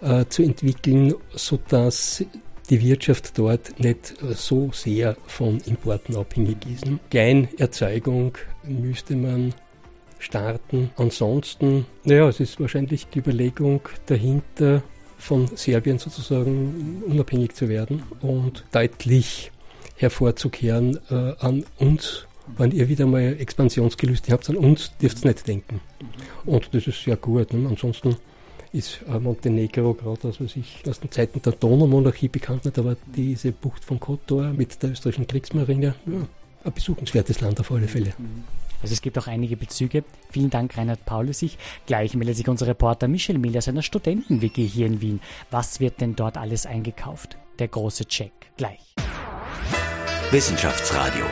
[0.00, 2.24] äh, zu entwickeln, sodass
[2.70, 6.84] die Wirtschaft dort nicht so sehr von Importen abhängig ist.
[7.10, 9.54] Kleinerzeugung müsste man
[10.18, 10.90] starten.
[10.96, 14.82] Ansonsten, naja, es ist wahrscheinlich die Überlegung dahinter,
[15.18, 19.50] von Serbien sozusagen unabhängig zu werden und deutlich
[19.96, 22.26] hervorzukehren äh, an uns.
[22.56, 25.80] Wenn ihr wieder mal Expansionsgelüste habt, an uns dürft ihr nicht denken.
[26.44, 27.52] Und das ist sehr gut.
[27.52, 27.68] Ne?
[27.68, 28.16] Ansonsten
[28.72, 33.52] ist äh, Montenegro gerade, also ich aus den Zeiten der Donaumonarchie bekannt, nicht, aber diese
[33.52, 36.28] Bucht von Kotor mit der österreichischen Kriegsmarine, ja,
[36.64, 38.12] ein besuchenswertes Land auf alle Fälle.
[38.86, 40.04] Also es gibt auch einige Bezüge.
[40.30, 41.58] Vielen Dank, Reinhard Paulusich.
[41.86, 45.20] Gleich meldet sich unser Reporter Michel Miller aus einer Studenten-WG hier in Wien.
[45.50, 47.36] Was wird denn dort alles eingekauft?
[47.58, 48.30] Der große Check.
[48.56, 48.94] Gleich.
[50.30, 51.24] Wissenschaftsradio.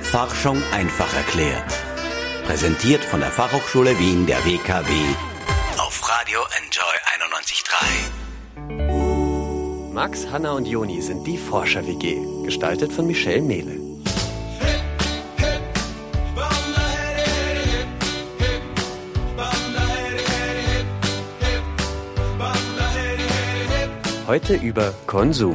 [0.00, 1.70] Forschung einfach erklärt.
[2.46, 4.90] Präsentiert von der Fachhochschule Wien der WKW
[5.76, 6.96] auf Radio Enjoy
[8.72, 9.92] 91.3.
[9.92, 13.85] Max, Hanna und Joni sind die Forscher-WG, gestaltet von Michelle Mehle.
[24.26, 25.52] Heute über Konsum.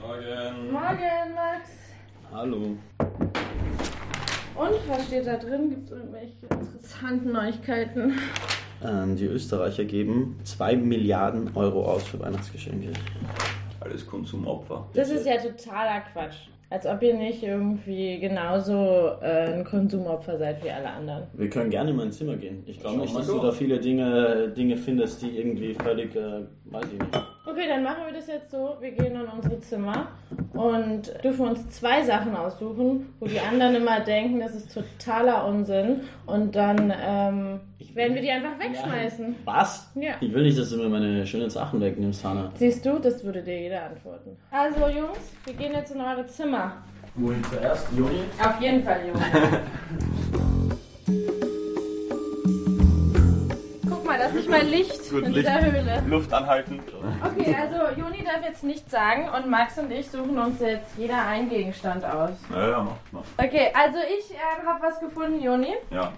[0.00, 0.70] Morgen.
[0.70, 1.70] Morgen, Max.
[2.32, 2.76] Hallo.
[4.54, 5.70] Und was steht da drin?
[5.70, 8.16] Gibt es irgendwelche interessanten Neuigkeiten?
[8.84, 12.92] Ähm, die Österreicher geben 2 Milliarden Euro aus für Weihnachtsgeschenke.
[13.80, 14.86] Alles Konsumopfer.
[14.94, 16.46] Das ist ja totaler Quatsch.
[16.72, 21.24] Als ob ihr nicht irgendwie genauso äh, ein Konsumopfer seid wie alle anderen.
[21.34, 22.62] Wir können gerne in mein Zimmer gehen.
[22.66, 26.86] Ich glaube nicht, dass du da viele Dinge, Dinge findest, die irgendwie völlig, äh, weiß
[26.86, 27.22] ich nicht.
[27.44, 28.76] Okay, dann machen wir das jetzt so.
[28.80, 30.08] Wir gehen in unsere Zimmer
[30.52, 36.02] und dürfen uns zwei Sachen aussuchen, wo die anderen immer denken, das ist totaler Unsinn.
[36.24, 37.60] Und dann ähm,
[37.94, 39.34] werden wir die einfach wegschmeißen.
[39.44, 39.90] Was?
[39.96, 40.12] Ja.
[40.20, 42.52] Ich will nicht, dass du mir meine schönen Sachen wegnimmst, Hanna.
[42.54, 44.36] Siehst du, das würde dir jeder antworten.
[44.52, 46.76] Also Jungs, wir gehen jetzt in eure Zimmer.
[47.16, 47.88] Wohin zuerst?
[47.96, 48.20] Joni?
[48.40, 49.20] Auf jeden Fall, Jungs.
[54.22, 55.48] Das ist mal Licht Gut, in Licht.
[55.48, 56.02] dieser Höhle.
[56.06, 56.80] Luft anhalten.
[57.24, 61.26] Okay, also Juni darf jetzt nichts sagen und Max und ich suchen uns jetzt jeder
[61.26, 62.30] einen Gegenstand aus.
[62.54, 63.44] Ja, ja, mach, mach.
[63.44, 65.74] Okay, also ich ähm, habe was gefunden, Joni.
[65.90, 66.12] Ja.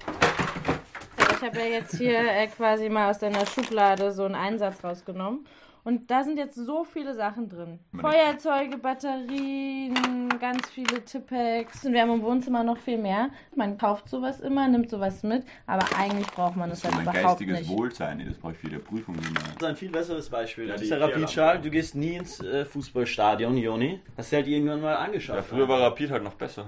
[1.17, 4.85] So, ich habe ja jetzt hier äh, quasi mal aus deiner Schublade so einen Einsatz
[4.85, 5.47] rausgenommen.
[5.85, 7.79] Und da sind jetzt so viele Sachen drin.
[8.01, 11.85] Feuerzeuge, Batterien, ganz viele Tippex.
[11.85, 13.29] Und wir haben im Wohnzimmer noch viel mehr.
[13.55, 17.03] Man kauft sowas immer, nimmt sowas mit, aber eigentlich braucht man es Das ist mein
[17.05, 17.70] überhaupt geistiges nicht.
[17.70, 19.42] Wohlsein, nee, das brauche ich für die Prüfung nicht mehr.
[19.42, 20.68] Das ist ein viel besseres Beispiel.
[20.68, 21.01] Ja, die Dieser.
[21.01, 24.01] Rapid-Schal, du gehst nie ins äh, Fußballstadion, Joni.
[24.16, 25.37] Hast du halt irgendwann mal angeschaut.
[25.37, 26.66] Ja, früher war Rapid halt noch besser.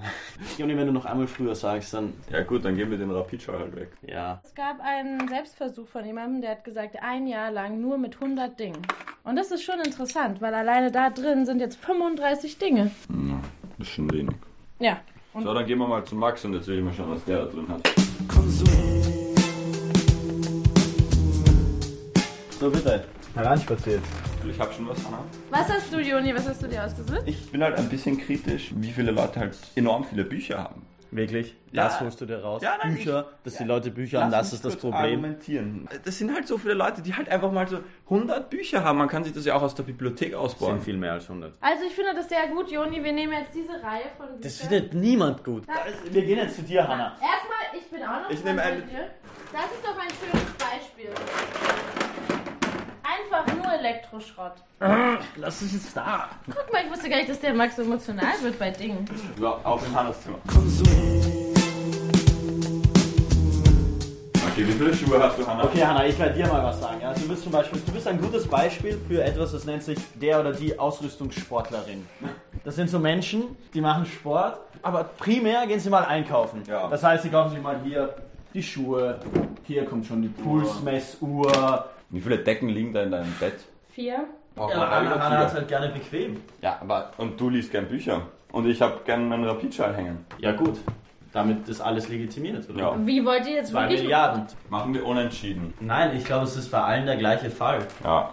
[0.59, 3.57] Joni, wenn du noch einmal früher sagst, dann Ja gut, dann geben wir den Rapid-Schal
[3.57, 3.89] halt weg.
[4.03, 4.41] ja.
[4.43, 8.59] Es gab einen Selbstversuch von jemandem, der hat gesagt, ein Jahr lang nur mit 100
[8.59, 8.77] Dingen.
[9.23, 12.91] Und das ist schon interessant, weil alleine da drin sind jetzt 35 Dinge.
[13.09, 13.39] Ja,
[13.77, 14.35] das ist schon wenig.
[14.79, 14.99] Ja.
[15.33, 17.23] Und So, dann gehen wir mal zu Max und jetzt will ich mal schauen, was
[17.25, 17.81] der da drin hat.
[22.59, 23.03] So bitte,
[23.35, 24.01] heranspaziert.
[24.49, 25.19] Ich habe schon was, Hanna.
[25.49, 26.33] was hast du, Joni?
[26.33, 27.21] Was hast du dir ausgesucht?
[27.25, 30.81] Ich bin halt ein bisschen kritisch, wie viele Leute halt enorm viele Bücher haben.
[31.11, 31.55] Wirklich?
[31.71, 31.85] Ja.
[31.85, 32.61] Das holst du dir raus.
[32.61, 34.95] Ja, nein, Bücher, dass die Leute Bücher haben, das ist das Problem.
[35.01, 35.87] Argumentieren.
[36.03, 38.97] Das sind halt so viele Leute, die halt einfach mal so 100 Bücher haben.
[38.97, 40.75] Man kann sich das ja auch aus der Bibliothek Das ausbauen.
[40.75, 41.53] sind viel mehr als 100.
[41.61, 43.03] Also ich finde das sehr gut, Joni.
[43.03, 44.41] Wir nehmen jetzt diese Reihe von Büchern.
[44.41, 45.63] Das findet niemand gut.
[46.11, 47.13] Wir gehen jetzt zu dir, Hanna.
[47.21, 49.09] Erstmal, ich bin auch noch Ich nehme dir.
[49.53, 52.06] Das ist doch ein schönes Beispiel.
[53.07, 54.51] Einfach nur Elektroschrott.
[55.37, 56.27] Lass es jetzt da.
[56.45, 59.05] Guck mal, ich wusste gar nicht, dass der Max so emotional wird bei Dingen.
[59.39, 60.39] So, auf in Hannas Zimmer.
[64.51, 65.63] Okay, wie viele Schuhe hast du, Hanna?
[65.63, 66.99] Okay, Hanna, ich werde dir mal was sagen.
[67.01, 67.13] Ja?
[67.13, 70.41] Du bist zum Beispiel, du bist ein gutes Beispiel für etwas, das nennt sich der
[70.41, 72.05] oder die Ausrüstungssportlerin.
[72.65, 76.63] Das sind so Menschen, die machen Sport, aber primär gehen sie mal einkaufen.
[76.67, 76.89] Ja.
[76.89, 78.15] Das heißt, sie kaufen sich mal hier
[78.53, 79.19] die Schuhe,
[79.63, 81.85] hier kommt schon die Pulsmessuhr.
[82.09, 83.55] Wie viele Decken liegen da in deinem Bett?
[83.91, 84.25] Vier.
[84.55, 86.41] Braucht Ja, alle Hanna hat halt gerne bequem.
[86.61, 88.21] Ja, aber und du liest gern Bücher.
[88.51, 90.25] Und ich habe gern meinen Rapidschal hängen.
[90.39, 90.77] Ja gut,
[91.33, 92.79] damit ist alles legitimiert, oder?
[92.79, 92.95] Ja.
[93.05, 94.01] Wie wollt ihr jetzt Zwei wirklich...
[94.03, 94.45] Milliarden.
[94.69, 95.73] Machen wir unentschieden.
[95.79, 97.79] Nein, ich glaube, es ist bei allen der gleiche Fall.
[98.03, 98.31] Ja.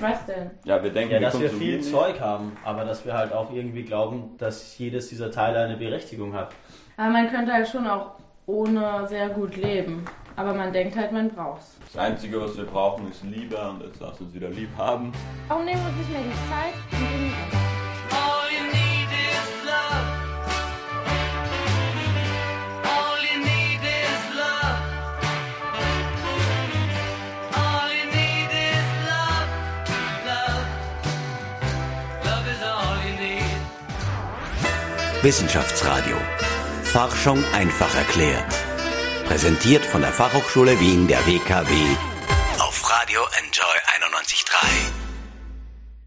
[0.00, 0.50] Was denn?
[0.64, 1.80] Ja, wir denken, Ja, dass wir viel.
[1.80, 6.34] Zeug haben, aber dass wir halt auch irgendwie glauben, dass jedes dieser Teile eine Berechtigung
[6.34, 6.50] hat.
[6.96, 8.12] Aber man könnte halt schon auch
[8.46, 10.04] ohne sehr gut leben.
[10.38, 11.76] Aber man denkt halt, man braucht's.
[11.92, 15.12] Das Einzige, was wir brauchen, ist Liebe und jetzt lass uns wieder lieb haben.
[15.48, 16.74] Warum nehmen wir uns nicht mehr die Zeit?
[18.12, 20.06] All you need is love.
[22.84, 24.78] All you need is love.
[27.56, 29.48] All you need is love.
[30.24, 30.66] Love.
[32.24, 33.58] Love is all you need.
[35.24, 36.16] Wissenschaftsradio.
[36.84, 38.67] Forschung einfach erklärt.
[39.28, 41.70] Präsentiert von der Fachhochschule Wien der WKW
[42.60, 44.56] auf Radio Enjoy 91.3.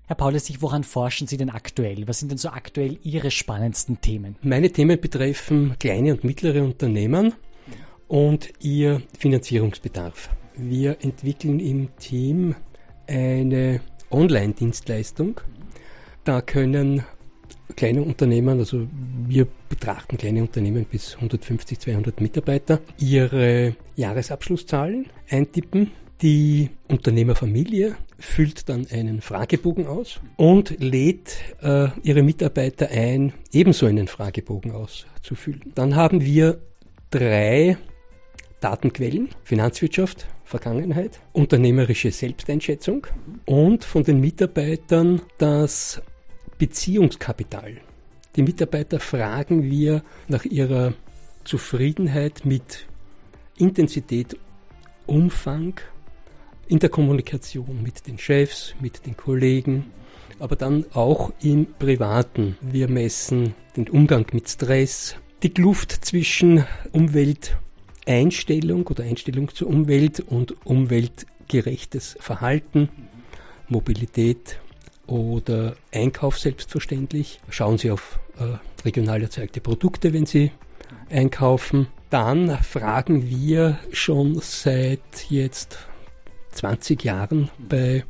[0.08, 2.08] Herr Paulus, woran forschen Sie denn aktuell?
[2.08, 4.38] Was sind denn so aktuell Ihre spannendsten Themen?
[4.42, 7.36] Meine Themen betreffen kleine und mittlere Unternehmen
[8.08, 10.30] und ihr Finanzierungsbedarf.
[10.56, 12.56] Wir entwickeln im Team
[13.06, 15.42] eine Online-Dienstleistung.
[16.24, 17.06] Da können
[17.76, 18.88] kleine Unternehmen, also
[19.28, 25.92] wir betrachten kleine Unternehmen bis 150, 200 Mitarbeiter, ihre Jahresabschlusszahlen eintippen.
[26.22, 34.08] Die Unternehmerfamilie füllt dann einen Fragebogen aus und lädt äh, ihre Mitarbeiter ein, ebenso einen
[34.08, 35.72] Fragebogen auszufüllen.
[35.74, 36.62] Dann haben wir
[37.10, 37.78] drei
[38.60, 43.08] Datenquellen, Finanzwirtschaft, Vergangenheit, unternehmerische Selbsteinschätzung
[43.46, 46.02] und von den Mitarbeitern das
[46.62, 47.78] Beziehungskapital.
[48.36, 50.94] Die Mitarbeiter fragen wir nach ihrer
[51.44, 52.86] Zufriedenheit mit
[53.58, 54.38] Intensität,
[55.08, 55.80] Umfang
[56.68, 59.88] in der Kommunikation mit den Chefs, mit den Kollegen,
[60.38, 62.56] aber dann auch im Privaten.
[62.62, 70.64] Wir messen den Umgang mit Stress, die Kluft zwischen Umwelteinstellung oder Einstellung zur Umwelt und
[70.64, 72.90] umweltgerechtes Verhalten,
[73.68, 74.60] Mobilität
[75.12, 77.42] oder Einkauf selbstverständlich.
[77.50, 80.52] Schauen Sie auf äh, regional erzeugte Produkte, wenn Sie
[81.10, 81.88] einkaufen.
[82.10, 85.80] Dann fragen wir schon seit jetzt
[86.52, 88.06] 20 Jahren bei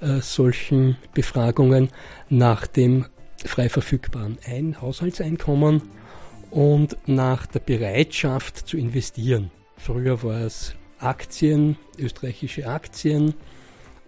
[0.00, 1.90] äh, solchen Befragungen
[2.28, 3.06] nach dem
[3.44, 5.82] frei verfügbaren Ein Haushaltseinkommen
[6.50, 9.50] und nach der Bereitschaft zu investieren.
[9.76, 13.34] Früher war es Aktien, österreichische Aktien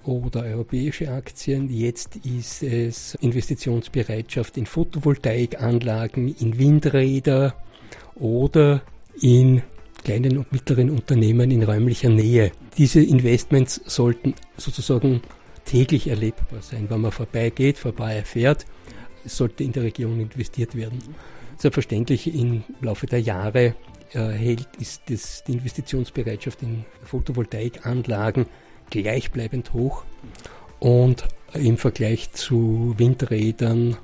[0.07, 1.69] oder europäische Aktien.
[1.69, 7.55] Jetzt ist es Investitionsbereitschaft in Photovoltaikanlagen, in Windräder
[8.15, 8.83] oder
[9.21, 9.63] in
[10.05, 12.53] kleinen und mittleren Unternehmen in räumlicher Nähe.
[12.79, 15.23] Diese Investments sollten sozusagen
[15.65, 18.67] täglich erlebbar sein, wenn man vorbeigeht, vorbei erfährt.
[19.25, 21.03] Es sollte in der Region investiert werden.
[21.59, 23.75] Selbstverständlich im Laufe der Jahre
[24.13, 28.47] äh, hält ist das, die Investitionsbereitschaft in Photovoltaikanlagen
[28.91, 30.05] gleichbleibend hoch
[30.79, 33.97] und im Vergleich zu Windrädern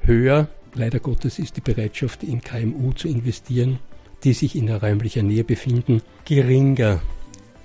[0.00, 0.48] höher.
[0.74, 3.78] Leider Gottes ist die Bereitschaft in KMU zu investieren,
[4.24, 7.00] die sich in räumlicher Nähe befinden, geringer.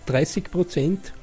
[0.05, 1.13] 30 Prozent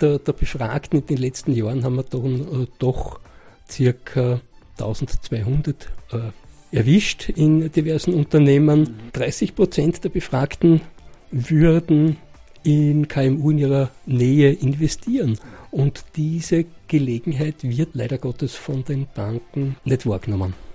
[0.00, 3.20] der, der, Befragten in den letzten Jahren haben wir dann äh, doch
[3.68, 4.40] circa
[4.78, 8.96] 1200 äh, erwischt in diversen Unternehmen.
[9.12, 10.82] 30 Prozent der Befragten
[11.30, 12.18] würden
[12.66, 15.38] in KMU in ihrer Nähe investieren.
[15.70, 20.65] Und diese Gelegenheit wird leider Gottes von den Banken nicht wahrgenommen.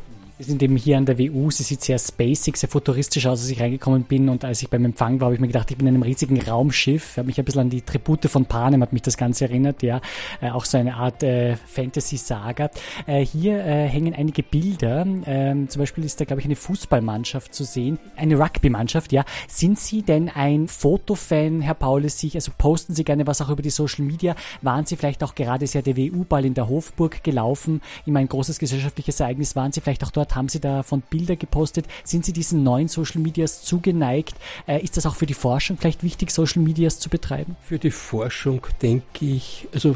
[0.42, 1.52] Wir sind eben hier an der WU.
[1.52, 4.28] Sie sieht sehr spacig, sehr futuristisch aus, als ich reingekommen bin.
[4.28, 6.42] Und als ich beim Empfang war, habe ich mir gedacht, ich bin in einem riesigen
[6.42, 7.18] Raumschiff.
[7.18, 9.84] Habe mich ein bisschen an die Tribute von Panem, hat mich das Ganze erinnert.
[9.84, 10.02] Ja,
[10.42, 12.72] äh, auch so eine Art äh, Fantasy-Saga.
[13.06, 15.06] Äh, hier äh, hängen einige Bilder.
[15.28, 18.00] Ähm, zum Beispiel ist da, glaube ich, eine Fußballmannschaft zu sehen.
[18.16, 19.26] Eine Rugby-Mannschaft, ja.
[19.48, 22.34] Sind Sie denn ein Fotofan, Herr Paulus, sich?
[22.34, 24.36] Also posten Sie gerne was auch über die Social Media?
[24.64, 28.58] Waren Sie vielleicht auch gerade, ja der WU-Ball in der Hofburg gelaufen, immer ein großes
[28.58, 29.56] gesellschaftliches Ereignis.
[29.56, 31.86] Waren Sie vielleicht auch dort haben Sie davon Bilder gepostet?
[32.04, 34.36] Sind Sie diesen neuen Social Medias zugeneigt?
[34.68, 37.56] Äh, ist das auch für die Forschung vielleicht wichtig, Social Medias zu betreiben?
[37.64, 39.96] Für die Forschung denke ich, also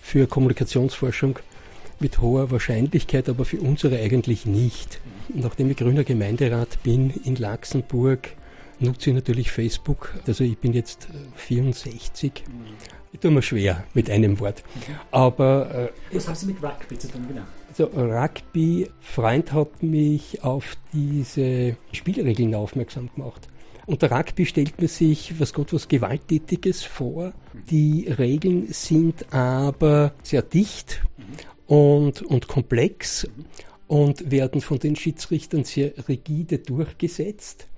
[0.00, 1.38] für Kommunikationsforschung
[2.00, 5.00] mit hoher Wahrscheinlichkeit, aber für unsere eigentlich nicht.
[5.28, 8.30] Nachdem ich grüner Gemeinderat bin in Laxenburg,
[8.80, 10.12] nutze ich natürlich Facebook.
[10.26, 12.44] Also ich bin jetzt 64.
[13.12, 14.62] Ich tue mir schwer mit einem Wort.
[15.10, 17.42] Aber äh, was haben Sie mit Rugby zu tun, genau?
[17.72, 23.48] Also Rugby, Freund hat mich auf diese Spielregeln aufmerksam gemacht.
[23.86, 27.32] Unter Rugby stellt man sich, was Gott, was Gewalttätiges vor.
[27.70, 31.00] Die Regeln sind aber sehr dicht
[31.66, 33.26] und, und komplex
[33.86, 37.68] und werden von den Schiedsrichtern sehr rigide durchgesetzt.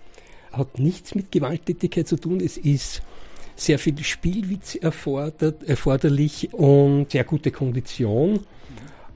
[0.51, 2.41] Hat nichts mit Gewalttätigkeit zu tun.
[2.41, 3.01] Es ist
[3.55, 8.41] sehr viel Spielwitz erfordert, erforderlich und sehr gute Kondition.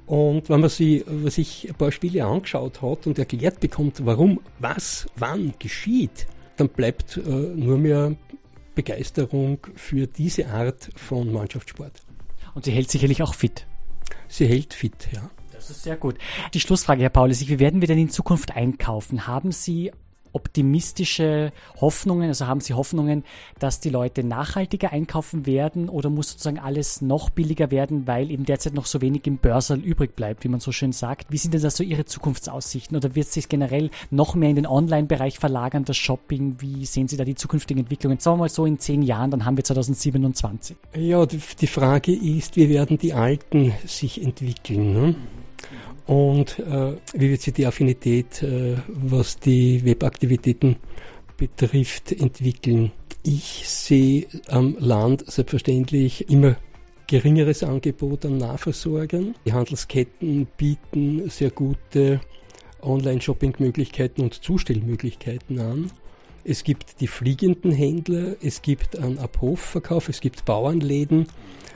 [0.08, 5.52] Und wenn man sich, ein paar Spiele angeschaut hat und erklärt bekommt, warum, was, wann
[5.58, 8.16] geschieht, dann bleibt äh, nur mehr
[8.74, 11.92] Begeisterung für diese Art von Mannschaftssport.
[12.54, 13.66] Und sie hält sicherlich auch fit.
[14.28, 15.30] Sie hält fit, ja.
[15.52, 16.16] Das ist sehr gut.
[16.54, 19.26] Die Schlussfrage, Herr Paulus, wie werden wir denn in Zukunft einkaufen?
[19.26, 19.92] Haben Sie
[20.32, 22.28] optimistische Hoffnungen?
[22.28, 23.24] Also haben Sie Hoffnungen,
[23.58, 28.44] dass die Leute nachhaltiger einkaufen werden oder muss sozusagen alles noch billiger werden, weil eben
[28.44, 31.26] derzeit noch so wenig im Börserl übrig bleibt, wie man so schön sagt?
[31.30, 34.66] Wie sind denn da so Ihre Zukunftsaussichten oder wird sich generell noch mehr in den
[34.66, 36.56] Online-Bereich verlagern, das Shopping?
[36.58, 38.18] Wie sehen Sie da die zukünftigen Entwicklungen?
[38.18, 40.76] Sagen wir mal so in zehn Jahren, dann haben wir 2027.
[40.96, 44.92] Ja, die Frage ist, wie werden die Alten sich entwickeln?
[44.92, 45.14] Ne?
[46.08, 50.76] Und äh, wie wird sich die Affinität, äh, was die Webaktivitäten
[51.36, 52.92] betrifft, entwickeln.
[53.22, 56.56] Ich sehe am Land selbstverständlich immer
[57.06, 59.34] geringeres Angebot an Nahversorgern.
[59.44, 62.22] Die Handelsketten bieten sehr gute
[62.80, 65.90] Online-Shopping-Möglichkeiten und Zustellmöglichkeiten an.
[66.42, 71.26] Es gibt die fliegenden Händler, es gibt einen Abhofverkauf, es gibt Bauernläden.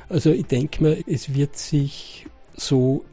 [0.08, 3.04] Also ich denke mir, es wird sich so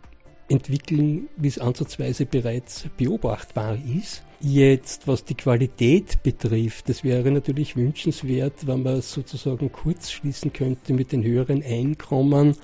[0.50, 4.24] entwickeln, wie es ansatzweise bereits beobachtbar ist.
[4.42, 10.94] Jetzt, was die Qualität betrifft, das wäre natürlich wünschenswert, wenn man sozusagen kurz schließen könnte
[10.94, 12.56] mit den höheren Einkommen.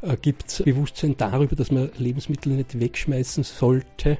[0.00, 4.16] Äh, Gibt es Bewusstsein darüber, dass man Lebensmittel nicht wegschmeißen sollte?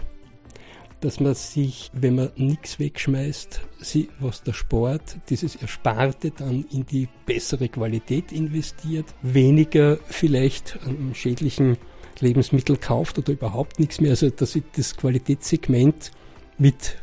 [1.00, 6.85] Dass man sich, wenn man nichts wegschmeißt, sie, was der Sport, dieses Ersparte dann in
[6.85, 11.78] die bessere Qualität investiert, weniger vielleicht an schädlichen
[12.20, 14.11] Lebensmittel kauft oder überhaupt nichts mehr.
[14.11, 16.11] Also dass sich das Qualitätssegment
[16.59, 16.96] mit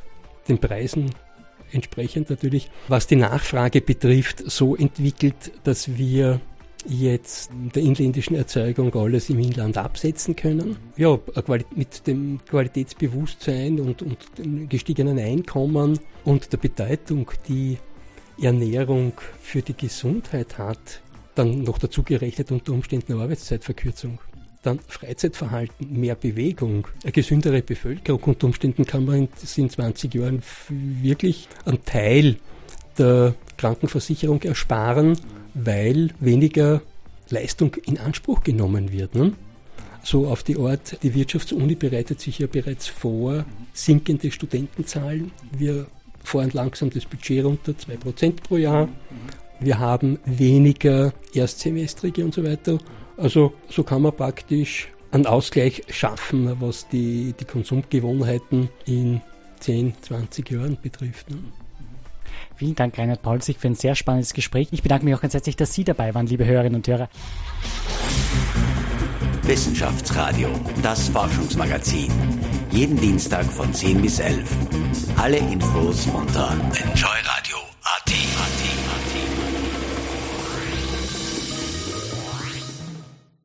[0.47, 1.11] den Preisen
[1.71, 6.39] entsprechend natürlich, was die Nachfrage betrifft, so entwickelt, dass wir
[6.87, 10.77] jetzt der inländischen Erzeugung alles im Inland absetzen können.
[10.97, 11.17] Ja,
[11.75, 17.77] mit dem Qualitätsbewusstsein und, und dem gestiegenen Einkommen und der Bedeutung, die
[18.39, 21.01] Ernährung für die Gesundheit hat,
[21.33, 24.19] dann noch dazu gerechnet unter Umständen eine Arbeitszeitverkürzung
[24.65, 28.21] dann Freizeitverhalten, mehr Bewegung, eine gesündere Bevölkerung.
[28.23, 32.37] Unter Umständen kann man in 20 Jahren wirklich einen Teil
[32.97, 35.17] der Krankenversicherung ersparen,
[35.53, 36.81] weil weniger
[37.29, 39.15] Leistung in Anspruch genommen wird.
[39.15, 39.33] Ne?
[40.03, 45.31] So auf die Art, die Wirtschaftsuni bereitet sich ja bereits vor, sinkende Studentenzahlen.
[45.57, 45.87] Wir
[46.23, 48.87] fahren langsam das Budget runter, 2% pro Jahr.
[49.59, 52.77] Wir haben weniger Erstsemestrige und so weiter.
[53.17, 59.21] Also so kann man praktisch einen Ausgleich schaffen, was die, die Konsumgewohnheiten in
[59.59, 61.29] 10, 20 Jahren betrifft.
[61.29, 61.37] Ne?
[62.55, 64.69] Vielen Dank, Reinhard Paulsig, für ein sehr spannendes Gespräch.
[64.71, 67.09] Ich bedanke mich auch ganz herzlich, dass Sie dabei waren, liebe Hörerinnen und Hörer.
[69.43, 70.49] Wissenschaftsradio,
[70.81, 72.11] das Forschungsmagazin.
[72.71, 74.49] Jeden Dienstag von 10 bis 11.
[75.17, 77.74] Alle Infos unter enjoyradio.at.